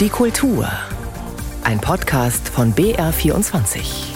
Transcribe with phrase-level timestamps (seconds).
[0.00, 0.66] Die Kultur.
[1.62, 4.14] Ein Podcast von BR24.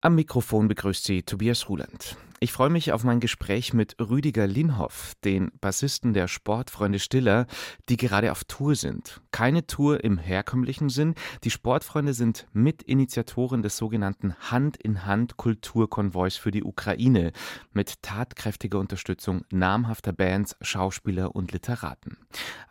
[0.00, 2.16] Am Mikrofon begrüßt Sie Tobias Ruland.
[2.40, 7.48] Ich freue mich auf mein Gespräch mit Rüdiger Linhoff, den Bassisten der Sportfreunde Stiller,
[7.88, 9.20] die gerade auf Tour sind.
[9.32, 11.16] Keine Tour im herkömmlichen Sinn.
[11.42, 17.32] Die Sportfreunde sind Mitinitiatoren des sogenannten Hand-in-Hand-Kulturkonvois für die Ukraine
[17.72, 22.18] mit tatkräftiger Unterstützung namhafter Bands, Schauspieler und Literaten.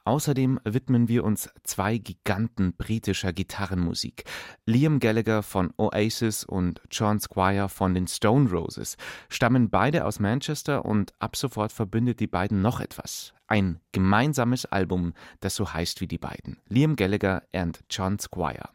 [0.05, 4.23] Außerdem widmen wir uns zwei Giganten britischer Gitarrenmusik.
[4.65, 8.95] Liam Gallagher von Oasis und John Squire von den Stone Roses
[9.27, 13.33] stammen stammen beide aus Manchester und ab sofort verbindet die beiden noch etwas.
[13.47, 16.59] Ein gemeinsames Album, das so heißt wie die beiden.
[16.67, 18.69] Liam Gallagher und John Squire.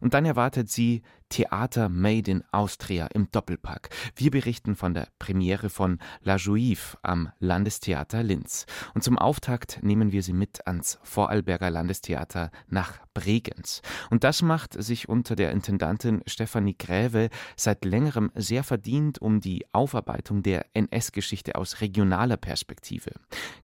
[0.00, 3.90] Und dann erwartet sie Theater Made in Austria im Doppelpack.
[4.14, 8.66] Wir berichten von der Premiere von La Juive am Landestheater Linz.
[8.94, 13.82] Und zum Auftakt nehmen wir sie mit ans Vorarlberger Landestheater nach Bregenz.
[14.10, 19.66] Und das macht sich unter der Intendantin Stefanie Gräve seit längerem sehr verdient um die
[19.72, 23.12] Aufarbeitung der NS-Geschichte aus regionaler Perspektive.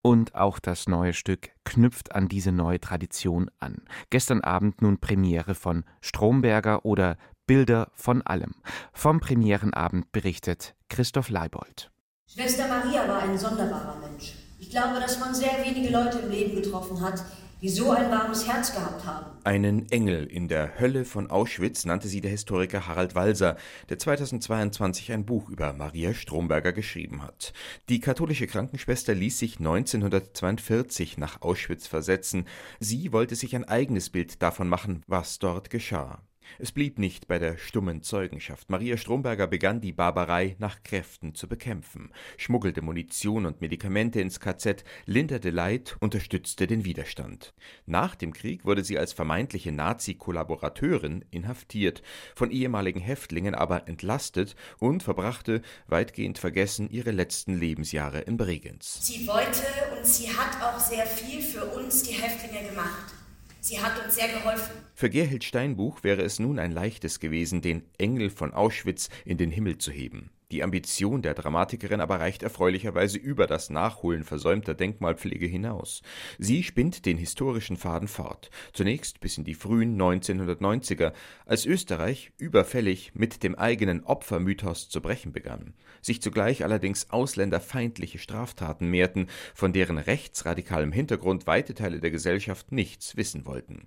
[0.01, 3.83] Und auch das neue Stück knüpft an diese neue Tradition an.
[4.11, 8.55] Gestern Abend nun Premiere von Stromberger oder Bilder von allem.
[8.93, 11.91] Vom Premierenabend berichtet Christoph Leibold.
[12.27, 14.35] Schwester Maria war ein sonderbarer Mensch.
[14.59, 17.23] Ich glaube, dass man sehr wenige Leute im Leben getroffen hat,
[17.63, 19.27] die so ein warmes Herz gehabt haben.
[19.45, 23.57] Einen Engel in der Hölle von Auschwitz nannte sie der Historiker Harald Walser,
[23.89, 27.53] der 2022 ein Buch über Maria Stromberger geschrieben hat.
[27.89, 32.47] Die katholische Krankenschwester ließ sich 1942 nach Auschwitz versetzen.
[32.81, 36.21] Sie wollte sich ein eigenes Bild davon machen, was dort geschah.
[36.59, 38.71] Es blieb nicht bei der stummen Zeugenschaft.
[38.71, 44.85] Maria Stromberger begann die Barbarei nach Kräften zu bekämpfen, schmuggelte Munition und Medikamente ins KZ,
[45.07, 47.55] linderte Leid, unterstützte den Widerstand.
[47.87, 52.03] Nach dem Krieg wurde sie als vermeintliche Nazi-Kollaborateurin inhaftiert,
[52.35, 58.99] von ehemaligen Häftlingen aber entlastet und verbrachte, weitgehend vergessen, ihre letzten Lebensjahre in Bregenz.
[59.07, 59.63] Sie wollte
[59.97, 63.22] und sie hat auch sehr viel für uns, die Häftlinge, gemacht.
[63.65, 64.73] Sie hat uns sehr geholfen.
[64.97, 69.53] Für Gerhild Steinbuch wäre es nun ein leichtes gewesen, den Engel von Auschwitz in den
[69.53, 70.31] Himmel zu heben.
[70.53, 76.03] Die Ambition der Dramatikerin aber reicht erfreulicherweise über das Nachholen versäumter Denkmalpflege hinaus.
[76.39, 81.15] Sie spinnt den historischen Faden fort, zunächst bis in die frühen 1990er,
[81.47, 88.91] als Österreich überfällig mit dem eigenen Opfermythos zu brechen begann, sich zugleich allerdings ausländerfeindliche Straftaten
[88.91, 93.87] mehrten, von deren rechtsradikalem Hintergrund weite Teile der Gesellschaft nichts wissen wollten.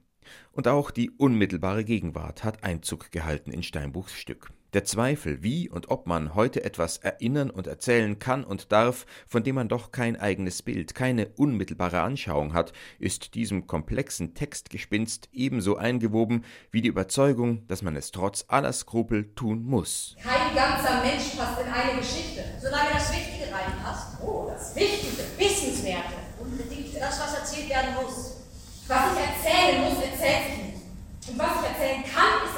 [0.51, 4.49] Und auch die unmittelbare Gegenwart hat Einzug gehalten in Steinbuchs Stück.
[4.75, 9.41] Der Zweifel, wie und ob man heute etwas erinnern und erzählen kann und darf, von
[9.41, 15.77] dem man doch kein eigenes Bild, keine unmittelbare Anschauung hat, ist diesem komplexen Textgespinst ebenso
[15.77, 20.17] eingewoben wie die Überzeugung, dass man es trotz aller Skrupel tun muss.
[20.21, 24.21] Kein ganzer Mensch passt in eine Geschichte, solange das Wichtige reinpasst.
[24.21, 28.41] Oh, das Wichtige, Wissenswerte, unbedingt das, was erzählt werden muss.
[28.89, 31.29] Was ich erzählen muss, erzählt sich nicht.
[31.29, 32.54] Und was ich erzählen kann, ist.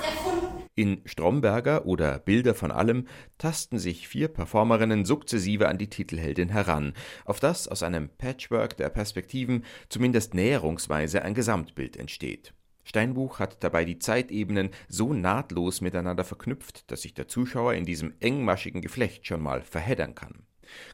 [0.78, 3.08] In Stromberger oder Bilder von allem
[3.40, 6.94] tasten sich vier Performerinnen sukzessive an die Titelheldin heran,
[7.26, 12.54] auf das aus einem Patchwork der Perspektiven zumindest näherungsweise ein Gesamtbild entsteht.
[12.84, 18.14] Steinbuch hat dabei die Zeitebenen so nahtlos miteinander verknüpft, dass sich der Zuschauer in diesem
[18.20, 20.44] engmaschigen Geflecht schon mal verheddern kann.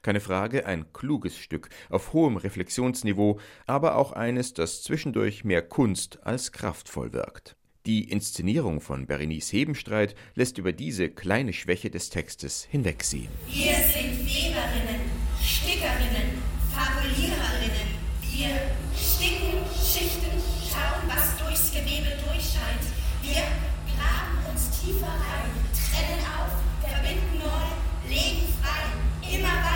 [0.02, 6.26] Keine Frage, ein kluges Stück auf hohem Reflexionsniveau, aber auch eines, das zwischendurch mehr Kunst
[6.26, 7.58] als kraftvoll wirkt.
[7.86, 13.28] Die Inszenierung von Berenice Hebenstreit lässt über diese kleine Schwäche des Textes hinwegsehen.
[13.50, 15.02] Wir sind Weberinnen,
[15.44, 16.42] Stickerinnen,
[16.74, 17.92] Fabuliererinnen.
[18.22, 18.56] Wir
[18.96, 20.32] sticken, schichten,
[20.64, 22.88] schauen, was durchs Gewebe durchscheint.
[23.22, 23.44] Wir
[23.92, 26.56] graben uns tiefer rein, trennen auf,
[26.90, 29.73] verbinden neu, legen frei, immer weiter.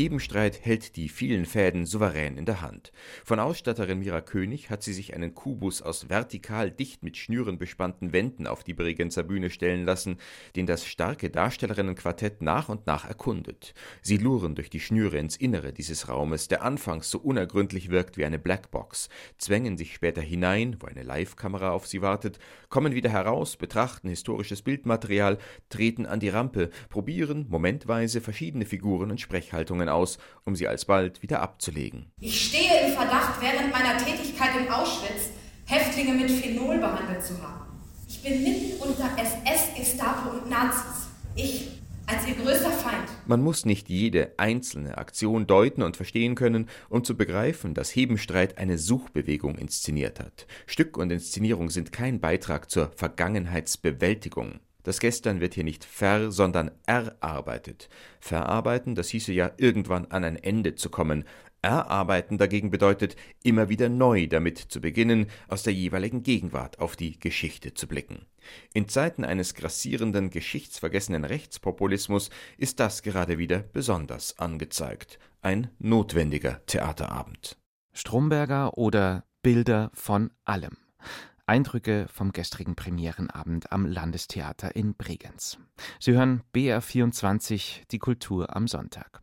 [0.00, 2.90] Hebenstreit hält die vielen Fäden souverän in der Hand.
[3.22, 8.14] Von Ausstatterin Mira König hat sie sich einen Kubus aus vertikal dicht mit Schnüren bespannten
[8.14, 10.16] Wänden auf die Bregenzer Bühne stellen lassen,
[10.56, 13.74] den das starke Darstellerinnenquartett nach und nach erkundet.
[14.00, 18.24] Sie luren durch die Schnüre ins Innere dieses Raumes, der anfangs so unergründlich wirkt wie
[18.24, 22.38] eine Blackbox, zwängen sich später hinein, wo eine Live-Kamera auf sie wartet,
[22.70, 25.36] kommen wieder heraus, betrachten historisches Bildmaterial,
[25.68, 31.42] treten an die Rampe, probieren momentweise verschiedene Figuren und Sprechhaltungen aus, um sie alsbald wieder
[31.42, 32.10] abzulegen.
[32.20, 35.30] Ich stehe im Verdacht, während meiner Tätigkeit in Auschwitz
[35.66, 37.80] Häftlinge mit Phenol behandelt zu haben.
[38.08, 41.08] Ich bin mitten unter SS, Gestapo und Nazis.
[41.36, 41.68] Ich,
[42.06, 43.08] als ihr größter Feind.
[43.26, 48.58] Man muss nicht jede einzelne Aktion deuten und verstehen können, um zu begreifen, dass Hebenstreit
[48.58, 50.48] eine Suchbewegung inszeniert hat.
[50.66, 54.58] Stück und Inszenierung sind kein Beitrag zur Vergangenheitsbewältigung.
[54.82, 57.88] Das Gestern wird hier nicht ver, sondern erarbeitet.
[58.20, 61.24] Verarbeiten, das hieße ja irgendwann an ein Ende zu kommen.
[61.62, 67.18] Erarbeiten dagegen bedeutet, immer wieder neu damit zu beginnen, aus der jeweiligen Gegenwart auf die
[67.20, 68.26] Geschichte zu blicken.
[68.72, 75.18] In Zeiten eines grassierenden, geschichtsvergessenen Rechtspopulismus ist das gerade wieder besonders angezeigt.
[75.42, 77.58] Ein notwendiger Theaterabend.
[77.92, 80.76] Stromberger oder Bilder von allem.
[81.50, 85.58] Eindrücke vom gestrigen Premierenabend am Landestheater in Bregenz.
[85.98, 89.20] Sie hören BR24, die Kultur am Sonntag.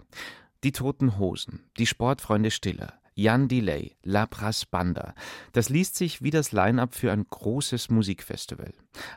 [0.66, 5.16] Die Toten Hosen, die Sportfreunde Stiller, Jan Delay, Labras Banda.
[5.52, 8.72] Das liest sich wie das Line-up für ein großes Musikfestival.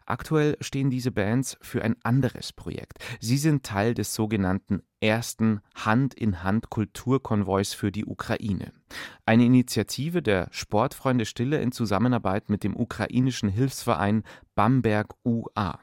[0.07, 3.05] Aktuell stehen diese Bands für ein anderes Projekt.
[3.21, 8.73] Sie sind Teil des sogenannten ersten Hand-in-Hand-Kulturkonvois für die Ukraine.
[9.27, 14.23] Eine Initiative der Sportfreunde Stille in Zusammenarbeit mit dem ukrainischen Hilfsverein
[14.55, 15.79] Bamberg UA.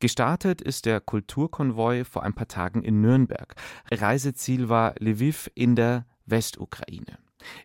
[0.00, 3.54] Gestartet ist der Kulturkonvoi vor ein paar Tagen in Nürnberg.
[3.88, 7.18] Reiseziel war Lviv in der Westukraine.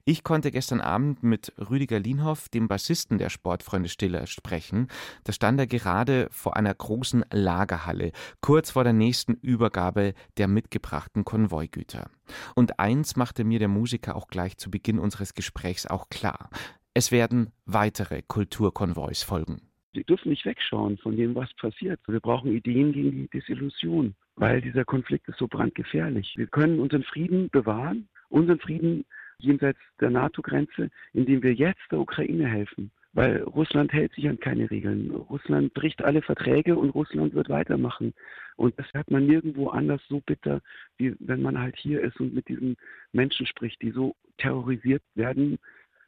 [0.05, 4.87] Ich konnte gestern Abend mit Rüdiger Lienhoff, dem Bassisten der Sportfreunde Stiller, sprechen.
[5.23, 11.25] Da stand er gerade vor einer großen Lagerhalle, kurz vor der nächsten Übergabe der mitgebrachten
[11.25, 12.09] Konvoigüter.
[12.55, 16.49] Und eins machte mir der Musiker auch gleich zu Beginn unseres Gesprächs auch klar.
[16.93, 19.61] Es werden weitere Kulturkonvois folgen.
[19.93, 21.99] Wir dürfen nicht wegschauen von dem, was passiert.
[22.07, 26.33] Wir brauchen Ideen gegen die Desillusion, weil dieser Konflikt ist so brandgefährlich.
[26.37, 29.05] Wir können unseren Frieden bewahren, unseren Frieden
[29.39, 32.91] jenseits der NATO-Grenze, indem wir jetzt der Ukraine helfen.
[33.13, 35.09] Weil Russland hält sich an keine Regeln.
[35.11, 38.13] Russland bricht alle Verträge und Russland wird weitermachen.
[38.57, 40.61] Und das hat man nirgendwo anders so bitter,
[40.97, 42.75] wie wenn man halt hier ist und mit diesen
[43.13, 45.57] Menschen spricht, die so terrorisiert werden.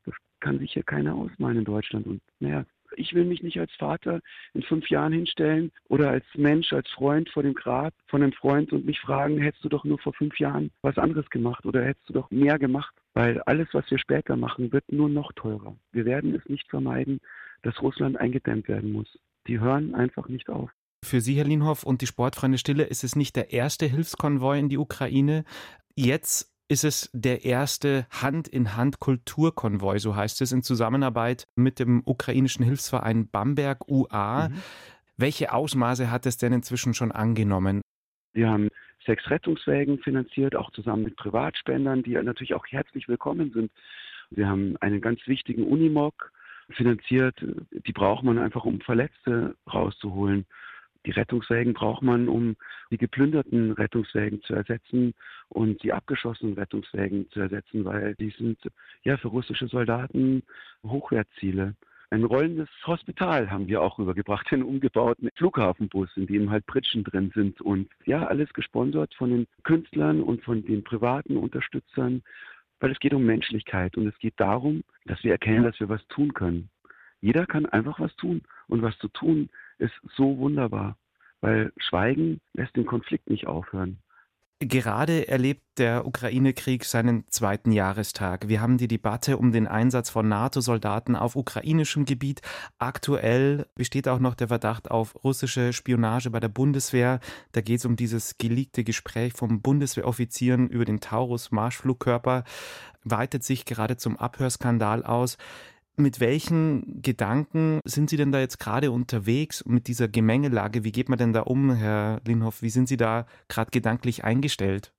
[0.05, 2.05] Das kann sich hier keiner ausmalen in Deutschland.
[2.05, 2.65] Und naja,
[2.95, 4.21] ich will mich nicht als Vater
[4.53, 8.71] in fünf Jahren hinstellen oder als Mensch, als Freund vor dem Grab von einem Freund
[8.71, 12.09] und mich fragen, hättest du doch nur vor fünf Jahren was anderes gemacht oder hättest
[12.09, 12.93] du doch mehr gemacht?
[13.13, 15.75] Weil alles, was wir später machen, wird nur noch teurer.
[15.91, 17.19] Wir werden es nicht vermeiden,
[17.63, 19.19] dass Russland eingedämmt werden muss.
[19.47, 20.69] Die hören einfach nicht auf.
[21.03, 24.69] Für Sie, Herr Lienhoff, und die Sportfreunde Stille ist es nicht der erste Hilfskonvoi in
[24.69, 25.45] die Ukraine.
[25.95, 33.27] Jetzt ist es der erste Hand-in-Hand-Kulturkonvoi, so heißt es, in Zusammenarbeit mit dem ukrainischen Hilfsverein
[33.27, 34.49] Bamberg UA.
[34.49, 34.53] Mhm.
[35.17, 37.81] Welche Ausmaße hat es denn inzwischen schon angenommen?
[38.33, 38.69] Wir haben
[39.05, 43.71] sechs Rettungswägen finanziert, auch zusammen mit Privatspendern, die natürlich auch herzlich willkommen sind.
[44.29, 46.31] Wir haben einen ganz wichtigen Unimog
[46.69, 47.35] finanziert.
[47.71, 50.45] Die braucht man einfach, um Verletzte rauszuholen.
[51.09, 52.55] Die Rettungswägen braucht man, um
[52.91, 55.15] die geplünderten Rettungswägen zu ersetzen
[55.47, 58.59] und die abgeschossenen Rettungswägen zu ersetzen, weil die sind
[59.01, 60.43] ja für russische Soldaten
[60.85, 61.73] Hochwertziele.
[62.11, 67.31] Ein rollendes Hospital haben wir auch rübergebracht, einen umgebauten Flughafenbus, in dem halt Pritschen drin
[67.33, 72.21] sind und ja, alles gesponsert von den Künstlern und von den privaten Unterstützern,
[72.79, 76.05] weil es geht um Menschlichkeit und es geht darum, dass wir erkennen, dass wir was
[76.09, 76.69] tun können.
[77.19, 80.97] Jeder kann einfach was tun und was zu tun ist so wunderbar,
[81.41, 83.99] weil Schweigen lässt den Konflikt nicht aufhören.
[84.61, 88.49] Gerade erlebt der Ukraine-Krieg seinen zweiten Jahrestag.
[88.49, 92.41] Wir haben die Debatte um den Einsatz von NATO-Soldaten auf ukrainischem Gebiet.
[92.77, 97.21] Aktuell besteht auch noch der Verdacht auf russische Spionage bei der Bundeswehr.
[97.53, 102.43] Da geht es um dieses geleakte Gespräch vom Bundeswehroffizieren über den Taurus-Marschflugkörper.
[103.05, 105.37] Weitet sich gerade zum Abhörskandal aus.
[105.99, 110.85] Mit welchen Gedanken sind Sie denn da jetzt gerade unterwegs mit dieser Gemengelage?
[110.85, 112.61] Wie geht man denn da um, Herr Linhoff?
[112.61, 114.93] Wie sind Sie da gerade gedanklich eingestellt?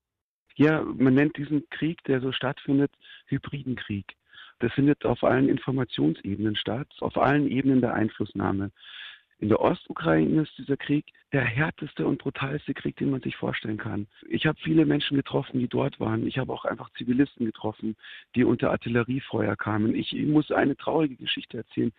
[0.56, 2.92] Ja, man nennt diesen Krieg, der so stattfindet,
[3.28, 4.04] hybriden Krieg.
[4.58, 8.70] Das findet auf allen Informationsebenen statt, auf allen Ebenen der Einflussnahme.
[9.40, 13.78] In der Ostukraine ist dieser Krieg der härteste und brutalste Krieg, den man sich vorstellen
[13.78, 14.06] kann.
[14.28, 16.26] Ich habe viele Menschen getroffen, die dort waren.
[16.26, 17.96] Ich habe auch einfach Zivilisten getroffen,
[18.36, 19.94] die unter Artilleriefeuer kamen.
[19.94, 21.90] Ich, ich muss eine traurige Geschichte erzählen.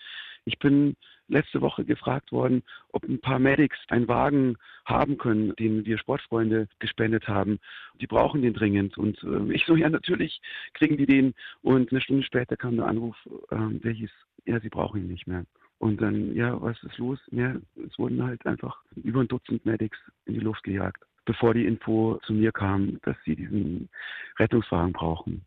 [0.45, 0.95] Ich bin
[1.29, 6.67] letzte Woche gefragt worden, ob ein paar Medics einen Wagen haben können, den wir Sportfreunde
[6.77, 7.59] gespendet haben.
[7.95, 8.99] Die brauchen den dringend.
[8.99, 10.41] Und äh, ich so, ja, natürlich
[10.75, 11.33] kriegen die den.
[11.63, 13.15] Und eine Stunde später kam der Anruf,
[13.49, 14.11] äh, der hieß,
[14.45, 15.45] ja, sie brauchen ihn nicht mehr.
[15.81, 17.17] Und dann, ja, was ist los?
[17.31, 21.65] Ja, es wurden halt einfach über ein Dutzend Medics in die Luft gejagt, bevor die
[21.65, 23.89] Info zu mir kam, dass sie diesen
[24.37, 25.43] Rettungswagen brauchen.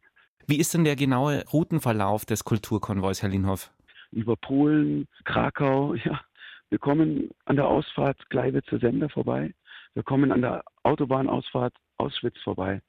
[0.48, 3.70] Wie ist denn der genaue Routenverlauf des Kulturkonvois, Herr Linhoff?
[4.10, 6.20] Über Polen, Krakau, ja.
[6.68, 9.54] Wir kommen an der Ausfahrt Gleiwitzer Sender vorbei.
[9.94, 12.82] Wir kommen an der Autobahnausfahrt Auschwitz vorbei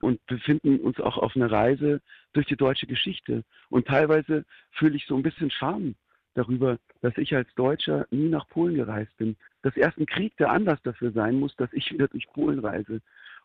[0.00, 2.00] und befinden uns auch auf einer Reise
[2.32, 3.44] durch die deutsche Geschichte.
[3.70, 5.94] Und teilweise fühle ich so ein bisschen Scham
[6.34, 9.36] darüber, dass ich als Deutscher nie nach Polen gereist bin.
[9.62, 13.00] Dass erst ein Krieg der Anlass dafür sein muss, dass ich wieder durch Polen reise,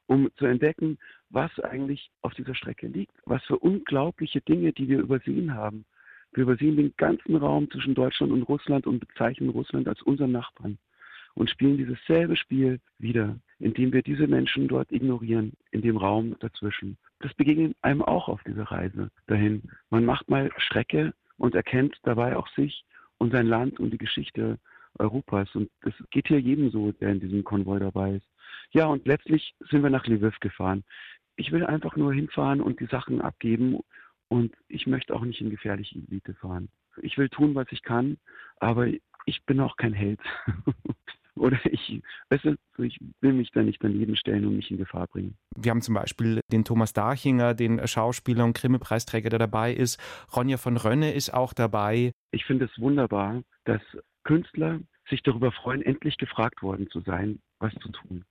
[0.07, 0.97] um zu entdecken,
[1.29, 5.85] was eigentlich auf dieser Strecke liegt, was für unglaubliche Dinge, die wir übersehen haben.
[6.33, 10.77] Wir übersehen den ganzen Raum zwischen Deutschland und Russland und bezeichnen Russland als unseren Nachbarn
[11.37, 16.35] und spielen dieses selbe Spiel wieder, indem wir diese Menschen dort ignorieren, in dem Raum
[16.39, 16.97] dazwischen.
[17.19, 19.63] Das begegnet einem auch auf dieser Reise dahin.
[19.89, 22.85] Man macht mal Strecke und erkennt dabei auch sich
[23.17, 24.59] und sein Land und die Geschichte
[24.99, 25.53] Europas.
[25.55, 28.27] Und das geht hier jedem so, der in diesem Konvoi dabei ist.
[28.71, 30.83] Ja, und letztlich sind wir nach Lviv gefahren.
[31.35, 33.79] Ich will einfach nur hinfahren und die Sachen abgeben
[34.27, 36.69] und ich möchte auch nicht in gefährliche Gebiete fahren.
[37.01, 38.17] Ich will tun, was ich kann,
[38.59, 38.87] aber
[39.25, 40.19] ich bin auch kein Held.
[41.39, 45.07] Oder ich, weißt du, ich will mich da nicht daneben stellen und mich in Gefahr
[45.07, 45.37] bringen.
[45.55, 49.99] Wir haben zum Beispiel den Thomas Dachinger, den Schauspieler und Grimme-Preisträger, der dabei ist.
[50.35, 52.11] Ronja von Rönne ist auch dabei.
[52.31, 53.81] Ich finde es wunderbar, dass
[54.23, 54.79] Künstler
[55.09, 58.25] sich darüber freuen, endlich gefragt worden zu sein, was zu tun.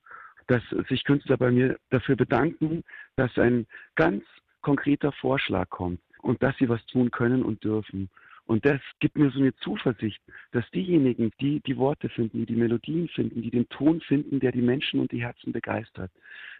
[0.46, 2.82] Dass sich Künstler bei mir dafür bedanken,
[3.16, 4.22] dass ein ganz
[4.60, 8.10] konkreter Vorschlag kommt und dass sie was tun können und dürfen.
[8.46, 10.22] Und das gibt mir so eine Zuversicht,
[10.52, 14.52] dass diejenigen, die die Worte finden, die die Melodien finden, die den Ton finden, der
[14.52, 16.12] die Menschen und die Herzen begeistert,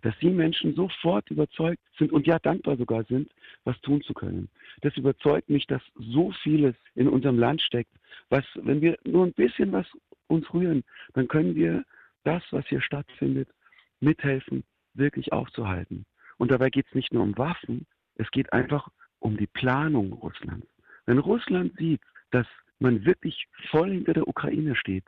[0.02, 3.30] dass die Menschen sofort überzeugt sind und ja dankbar sogar sind,
[3.62, 4.48] was tun zu können.
[4.80, 7.92] Das überzeugt mich, dass so vieles in unserem Land steckt,
[8.30, 9.86] was, wenn wir nur ein bisschen was
[10.26, 10.82] uns rühren,
[11.14, 11.84] dann können wir
[12.24, 13.48] das, was hier stattfindet,
[14.00, 14.64] mithelfen,
[14.94, 16.04] wirklich aufzuhalten.
[16.36, 18.88] Und dabei geht es nicht nur um Waffen, es geht einfach
[19.20, 20.66] um die Planung Russlands.
[21.06, 22.46] Wenn Russland sieht, dass
[22.78, 25.04] man wirklich voll hinter der Ukraine steht,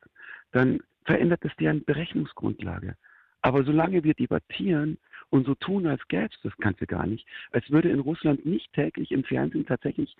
[0.52, 2.97] dann verändert das deren Berechnungsgrundlage.
[3.43, 4.99] Aber solange wir debattieren
[5.31, 8.73] und so tun, als gäbe es das Ganze gar nicht, als würde in Russland nicht
[8.73, 10.17] täglich im Fernsehen tatsächlich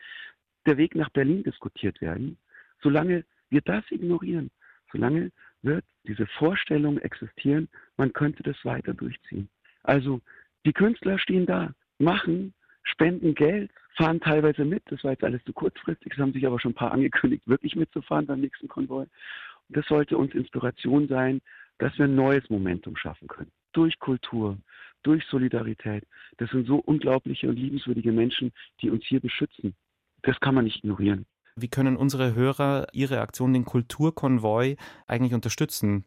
[0.67, 2.37] der Weg nach Berlin diskutiert werden,
[2.83, 4.51] solange wir das ignorieren,
[4.93, 5.33] solange
[5.63, 9.49] wird diese Vorstellung existieren, man könnte das weiter durchziehen.
[9.83, 10.21] Also
[10.65, 12.55] die Künstler stehen da, machen,
[12.89, 14.83] spenden Geld, fahren teilweise mit.
[14.87, 16.13] Das war jetzt alles zu kurzfristig.
[16.13, 19.03] Es haben sich aber schon ein paar angekündigt, wirklich mitzufahren beim nächsten Konvoi.
[19.03, 21.41] Und das sollte uns Inspiration sein,
[21.79, 23.51] dass wir ein neues Momentum schaffen können.
[23.73, 24.59] Durch Kultur,
[25.03, 26.05] durch Solidarität.
[26.39, 29.75] Das sind so unglaubliche und liebenswürdige Menschen, die uns hier beschützen.
[30.23, 31.27] Das kann man nicht ignorieren.
[31.57, 34.77] Wie können unsere Hörer Ihre Aktion, den Kulturkonvoi,
[35.07, 36.05] eigentlich unterstützen?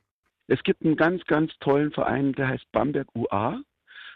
[0.48, 3.62] Es gibt einen ganz, ganz tollen Verein, der heißt Bamberg UA.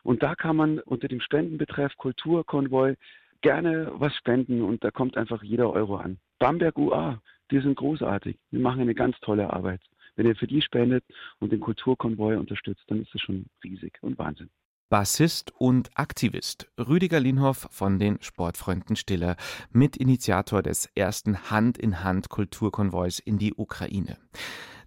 [0.06, 2.96] Und da kann man unter dem Spendenbetreff Kulturkonvoi
[3.42, 6.20] gerne was spenden und da kommt einfach jeder Euro an.
[6.38, 7.20] Bamberg UA,
[7.50, 8.38] die sind großartig.
[8.52, 9.82] Die machen eine ganz tolle Arbeit.
[10.16, 11.04] Wenn ihr für die spendet
[11.40, 14.50] und den Kulturkonvoi unterstützt, dann ist das schon riesig und Wahnsinn.
[14.90, 19.36] Bassist und Aktivist Rüdiger Linhoff von den Sportfreunden Stiller,
[19.72, 24.18] Mitinitiator des ersten Hand-in-Hand-Kulturkonvois in die Ukraine.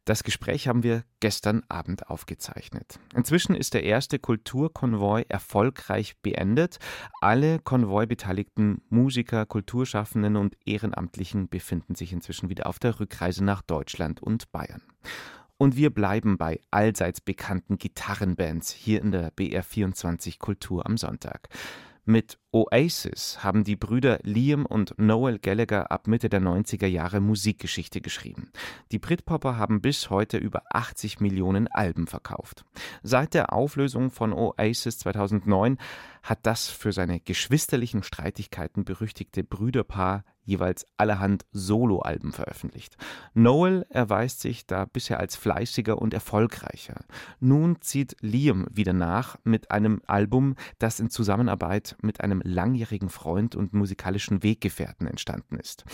[0.08, 2.98] Das Gespräch haben wir gestern Abend aufgezeichnet.
[3.14, 6.78] Inzwischen ist der erste Kulturkonvoi erfolgreich beendet.
[7.20, 14.22] Alle Konvoi-beteiligten Musiker, Kulturschaffenden und Ehrenamtlichen befinden sich inzwischen wieder auf der Rückreise nach Deutschland
[14.22, 14.80] und Bayern.
[15.58, 21.50] Und wir bleiben bei allseits bekannten Gitarrenbands hier in der BR24 Kultur am Sonntag.
[22.06, 28.00] Mit Oasis haben die Brüder Liam und Noel Gallagher ab Mitte der 90er Jahre Musikgeschichte
[28.00, 28.50] geschrieben.
[28.90, 32.64] Die Britpopper haben bis heute über 80 Millionen Alben verkauft.
[33.02, 35.76] Seit der Auflösung von Oasis 2009
[36.22, 42.96] hat das für seine geschwisterlichen Streitigkeiten berüchtigte Brüderpaar jeweils allerhand Soloalben veröffentlicht.
[43.34, 47.04] Noel erweist sich da bisher als fleißiger und erfolgreicher.
[47.38, 53.54] Nun zieht Liam wieder nach mit einem Album, das in Zusammenarbeit mit einem langjährigen Freund
[53.54, 55.85] und musikalischen Weggefährten entstanden ist.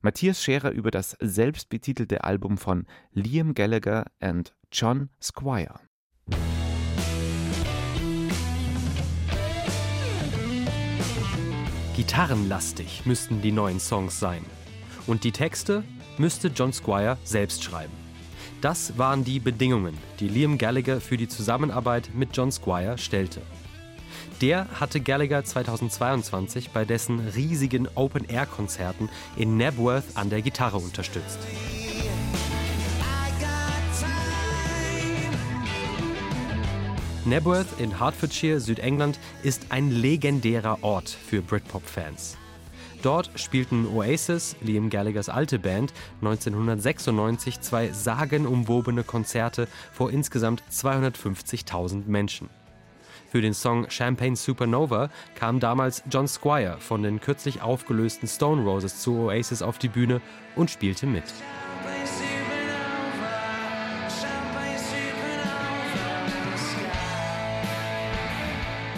[0.00, 5.80] Matthias Scherer über das selbstbetitelte Album von Liam Gallagher and John Squire.
[11.94, 14.44] Gitarrenlastig müssten die neuen Songs sein.
[15.06, 15.84] Und die Texte
[16.18, 17.92] müsste John Squire selbst schreiben.
[18.60, 23.42] Das waren die Bedingungen, die Liam Gallagher für die Zusammenarbeit mit John Squire stellte.
[24.42, 31.38] Der hatte Gallagher 2022 bei dessen riesigen Open-Air-Konzerten in Nebworth an der Gitarre unterstützt.
[37.24, 42.36] Nebworth in Hertfordshire, Südengland, ist ein legendärer Ort für Britpop-Fans.
[43.02, 52.48] Dort spielten Oasis, Liam Gallaghers alte Band, 1996 zwei sagenumwobene Konzerte vor insgesamt 250.000 Menschen.
[53.32, 59.00] Für den Song Champagne Supernova kam damals John Squire von den kürzlich aufgelösten Stone Roses
[59.00, 60.20] zu Oasis auf die Bühne
[60.54, 61.24] und spielte mit.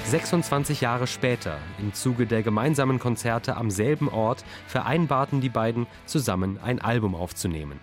[0.05, 6.59] 26 Jahre später, im Zuge der gemeinsamen Konzerte am selben Ort, vereinbarten die beiden, zusammen
[6.61, 7.79] ein Album aufzunehmen.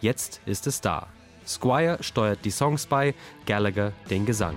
[0.00, 1.08] Jetzt ist es da.
[1.44, 4.54] Squire steuert die Songs bei, Gallagher den Gesang.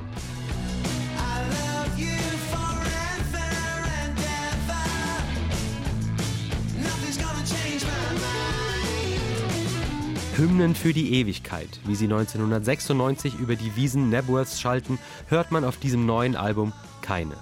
[10.41, 15.77] Hymnen für die Ewigkeit, wie sie 1996 über die Wiesen Nebworths schalten, hört man auf
[15.77, 17.35] diesem neuen Album keine.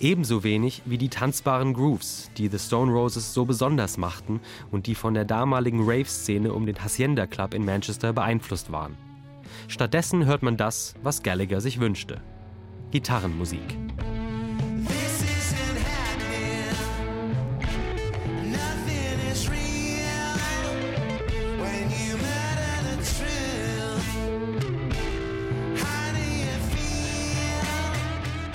[0.00, 4.94] Ebenso wenig wie die tanzbaren Grooves, die The Stone Roses so besonders machten und die
[4.94, 8.96] von der damaligen Rave-Szene um den Hacienda Club in Manchester beeinflusst waren.
[9.68, 12.22] Stattdessen hört man das, was Gallagher sich wünschte.
[12.92, 13.76] Gitarrenmusik.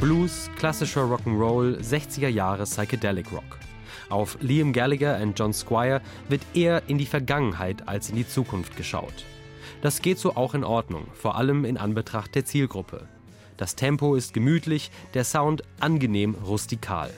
[0.01, 3.59] Blues, klassischer Rock'n'Roll, 60er Jahre Psychedelic Rock.
[4.09, 8.75] Auf Liam Gallagher und John Squire wird eher in die Vergangenheit als in die Zukunft
[8.75, 9.25] geschaut.
[9.83, 13.07] Das geht so auch in Ordnung, vor allem in Anbetracht der Zielgruppe.
[13.57, 17.11] Das Tempo ist gemütlich, der Sound angenehm rustikal.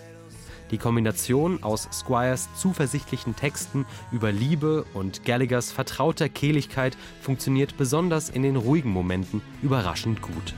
[0.69, 8.43] Die Kombination aus Squires zuversichtlichen Texten über Liebe und Gallaghers vertrauter Kehligkeit funktioniert besonders in
[8.43, 10.53] den ruhigen Momenten überraschend gut.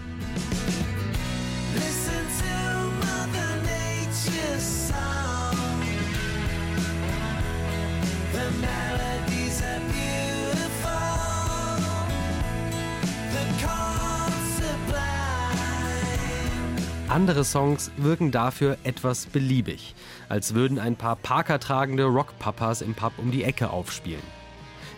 [17.15, 19.95] Andere Songs wirken dafür etwas beliebig,
[20.27, 24.21] als würden ein paar parkertragende Rockpapas im Pub um die Ecke aufspielen.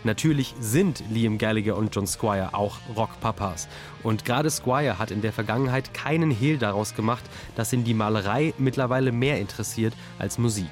[0.02, 3.68] Natürlich sind Liam Gallagher und John Squire auch Rockpapas.
[4.02, 7.22] Und gerade Squire hat in der Vergangenheit keinen Hehl daraus gemacht,
[7.54, 10.66] dass ihn die Malerei mittlerweile mehr interessiert als Musik.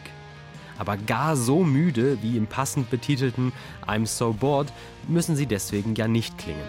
[0.79, 3.53] Aber gar so müde wie im passend betitelten
[3.87, 4.73] I'm So Bored
[5.07, 6.67] müssen sie deswegen ja nicht klingen.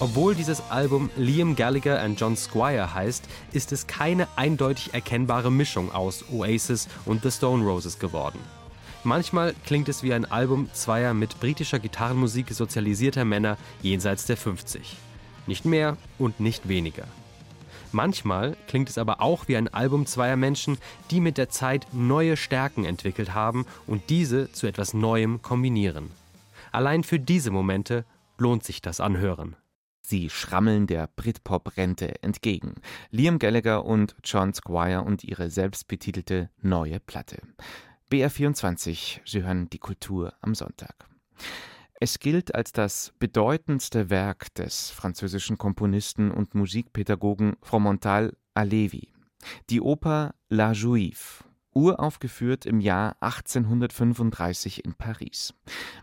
[0.00, 5.92] Obwohl dieses Album Liam Gallagher and John Squire heißt, ist es keine eindeutig erkennbare Mischung
[5.92, 8.38] aus Oasis und The Stone Roses geworden.
[9.02, 14.96] Manchmal klingt es wie ein Album zweier mit britischer Gitarrenmusik sozialisierter Männer jenseits der 50.
[15.46, 17.08] Nicht mehr und nicht weniger.
[17.92, 20.78] Manchmal klingt es aber auch wie ein Album zweier Menschen,
[21.10, 26.10] die mit der Zeit neue Stärken entwickelt haben und diese zu etwas Neuem kombinieren.
[26.72, 28.04] Allein für diese Momente
[28.36, 29.56] lohnt sich das Anhören.
[30.00, 32.76] Sie schrammeln der Britpop-Rente entgegen.
[33.10, 37.42] Liam Gallagher und John Squire und ihre selbstbetitelte neue Platte.
[38.10, 40.94] BR24, Sie hören die Kultur am Sonntag.
[42.00, 49.12] Es gilt als das bedeutendste Werk des französischen Komponisten und Musikpädagogen Fromental Alevi.
[49.68, 51.42] Die Oper La Juive
[51.74, 55.54] uraufgeführt im Jahr 1835 in Paris.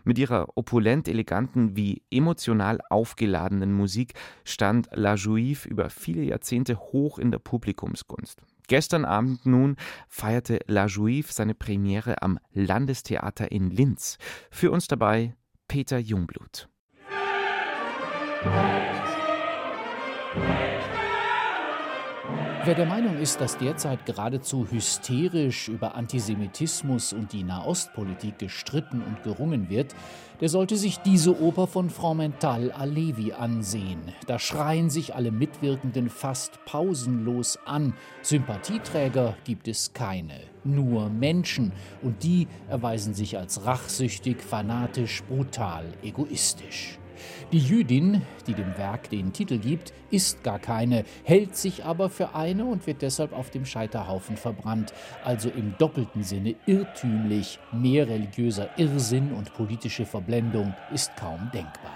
[0.04, 4.12] Mit ihrer opulent eleganten wie emotional aufgeladenen Musik
[4.44, 8.42] stand La Juive über viele Jahrzehnte hoch in der Publikumsgunst.
[8.68, 9.76] Gestern Abend nun
[10.08, 14.18] feierte La Juive seine Premiere am Landestheater in Linz.
[14.50, 15.34] Für uns dabei
[15.68, 16.66] Peter Jungblut.
[22.66, 29.22] Wer der Meinung ist, dass derzeit geradezu hysterisch über Antisemitismus und die Nahostpolitik gestritten und
[29.22, 29.94] gerungen wird,
[30.40, 34.00] der sollte sich diese Oper von Fromental Alevi ansehen.
[34.26, 37.94] Da schreien sich alle Mitwirkenden fast pausenlos an.
[38.22, 41.70] Sympathieträger gibt es keine, nur Menschen.
[42.02, 46.98] Und die erweisen sich als rachsüchtig, fanatisch, brutal, egoistisch.
[47.52, 52.34] Die Jüdin, die dem Werk den Titel gibt, ist gar keine, hält sich aber für
[52.34, 54.92] eine und wird deshalb auf dem Scheiterhaufen verbrannt,
[55.24, 61.92] also im doppelten Sinne irrtümlich, mehr religiöser Irrsinn und politische Verblendung ist kaum denkbar.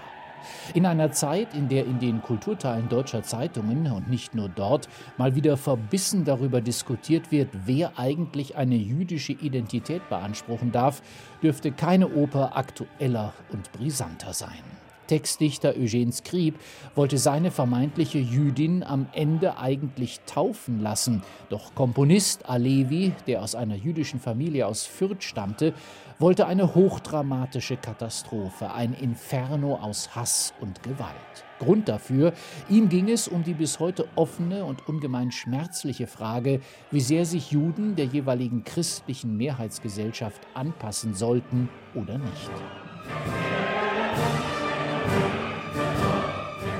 [0.73, 5.35] In einer Zeit, in der in den Kulturteilen deutscher Zeitungen und nicht nur dort mal
[5.35, 11.01] wieder verbissen darüber diskutiert wird, wer eigentlich eine jüdische Identität beanspruchen darf,
[11.41, 14.63] dürfte keine Oper aktueller und brisanter sein.
[15.11, 16.57] Textdichter Eugene Scribe
[16.95, 21.21] wollte seine vermeintliche Jüdin am Ende eigentlich taufen lassen.
[21.49, 25.73] Doch Komponist Alevi, der aus einer jüdischen Familie aus Fürth stammte,
[26.17, 31.11] wollte eine hochdramatische Katastrophe, ein Inferno aus Hass und Gewalt.
[31.59, 32.31] Grund dafür,
[32.69, 37.51] ihm ging es um die bis heute offene und ungemein schmerzliche Frage, wie sehr sich
[37.51, 43.60] Juden der jeweiligen christlichen Mehrheitsgesellschaft anpassen sollten oder nicht.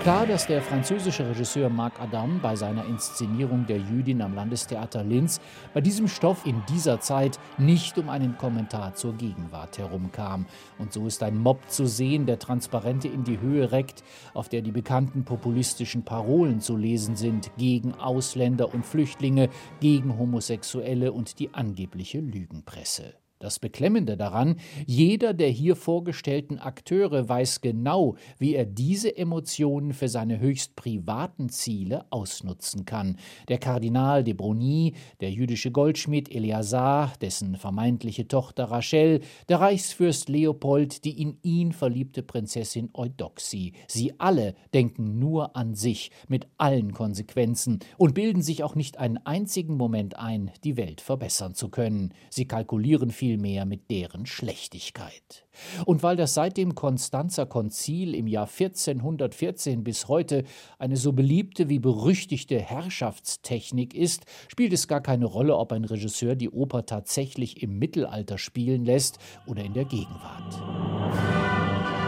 [0.01, 5.39] Klar, dass der französische Regisseur Marc Adam bei seiner Inszenierung der Jüdin am Landestheater Linz
[5.75, 10.47] bei diesem Stoff in dieser Zeit nicht um einen Kommentar zur Gegenwart herumkam.
[10.79, 14.63] Und so ist ein Mob zu sehen, der Transparente in die Höhe reckt, auf der
[14.63, 19.49] die bekannten populistischen Parolen zu lesen sind gegen Ausländer und Flüchtlinge,
[19.81, 23.20] gegen Homosexuelle und die angebliche Lügenpresse.
[23.41, 30.09] Das Beklemmende daran, jeder der hier vorgestellten Akteure weiß genau, wie er diese Emotionen für
[30.09, 33.17] seine höchst privaten Ziele ausnutzen kann.
[33.47, 41.03] Der Kardinal de Brogny, der jüdische Goldschmied Eleazar, dessen vermeintliche Tochter Rachel, der Reichsfürst Leopold,
[41.03, 43.73] die in ihn verliebte Prinzessin Eudoxie.
[43.87, 49.17] Sie alle denken nur an sich, mit allen Konsequenzen, und bilden sich auch nicht einen
[49.17, 52.13] einzigen Moment ein, die Welt verbessern zu können.
[52.29, 55.45] Sie kalkulieren viel vielmehr mit deren Schlechtigkeit.
[55.85, 60.43] Und weil das seit dem Konstanzer Konzil im Jahr 1414 bis heute
[60.79, 66.35] eine so beliebte wie berüchtigte Herrschaftstechnik ist, spielt es gar keine Rolle, ob ein Regisseur
[66.35, 69.17] die Oper tatsächlich im Mittelalter spielen lässt
[69.47, 72.00] oder in der Gegenwart.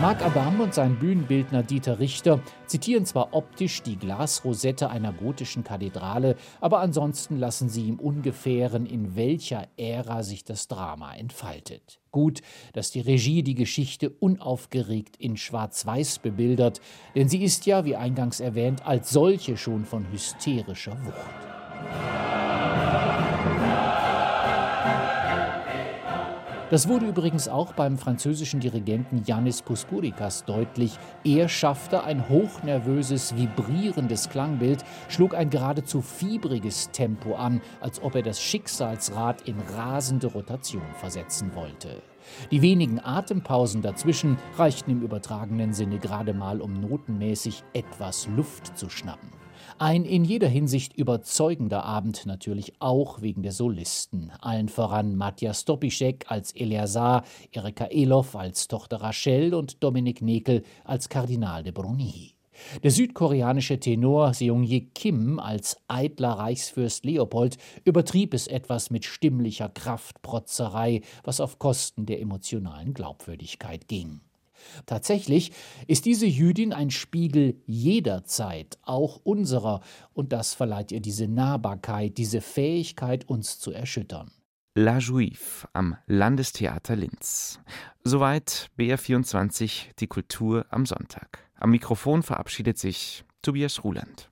[0.00, 6.36] Marc Abam und sein Bühnenbildner Dieter Richter zitieren zwar optisch die Glasrosette einer gotischen Kathedrale,
[6.62, 12.00] aber ansonsten lassen sie im Ungefähren, in welcher Ära sich das Drama entfaltet.
[12.12, 12.40] Gut,
[12.72, 16.80] dass die Regie die Geschichte unaufgeregt in Schwarz-Weiß bebildert,
[17.14, 21.50] denn sie ist ja, wie eingangs erwähnt, als solche schon von hysterischer Wucht.
[26.70, 30.96] Das wurde übrigens auch beim französischen Dirigenten Yanis Puspurikas deutlich.
[31.24, 38.22] Er schaffte ein hochnervöses, vibrierendes Klangbild, schlug ein geradezu fiebriges Tempo an, als ob er
[38.22, 42.02] das Schicksalsrad in rasende Rotation versetzen wollte.
[42.52, 48.88] Die wenigen Atempausen dazwischen reichten im übertragenen Sinne gerade mal, um notenmäßig etwas Luft zu
[48.88, 49.39] schnappen.
[49.82, 54.30] Ein in jeder Hinsicht überzeugender Abend natürlich auch wegen der Solisten.
[54.38, 61.08] Allen voran Matthias Stopischek als Eleazar, Erika Eloff als Tochter Rachel und Dominik Nekel als
[61.08, 62.34] Kardinal de Brogny.
[62.82, 71.00] Der südkoreanische Tenor Seung-Ye Kim als eitler Reichsfürst Leopold übertrieb es etwas mit stimmlicher Kraftprotzerei,
[71.24, 74.20] was auf Kosten der emotionalen Glaubwürdigkeit ging.
[74.86, 75.52] Tatsächlich
[75.86, 79.80] ist diese Jüdin ein Spiegel jeder Zeit, auch unserer,
[80.12, 84.30] und das verleiht ihr diese Nahbarkeit, diese Fähigkeit, uns zu erschüttern.
[84.74, 87.58] La Juive am Landestheater Linz.
[88.04, 91.50] Soweit BR24, die Kultur am Sonntag.
[91.56, 94.29] Am Mikrofon verabschiedet sich Tobias Ruland.